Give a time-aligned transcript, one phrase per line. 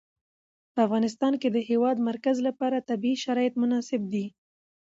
[0.73, 4.25] په افغانستان کې د د هېواد مرکز لپاره طبیعي شرایط مناسب دي.